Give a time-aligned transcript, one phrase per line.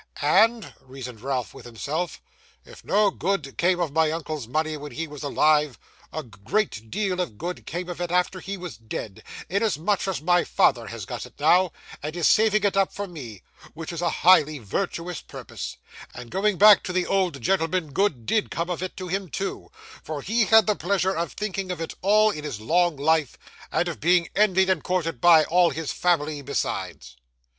[0.19, 2.19] 'And,' reasoned Ralph with himself,
[2.65, 5.77] 'if no good came of my uncle's money when he was alive,
[6.11, 10.43] a great deal of good came of it after he was dead, inasmuch as my
[10.43, 13.43] father has got it now, and is saving it up for me,
[13.75, 15.77] which is a highly virtuous purpose;
[16.15, 19.69] and, going back to the old gentleman, good DID come of it to him too,
[20.03, 23.27] for he had the pleasure of thinking of it all his life long,
[23.71, 27.17] and of being envied and courted by all his family besides.